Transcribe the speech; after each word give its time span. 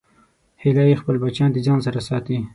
هیلۍ 0.61 0.91
خپل 1.01 1.15
بچیان 1.23 1.49
د 1.53 1.57
ځان 1.65 1.79
سره 1.85 1.99
ساتي 2.09 2.37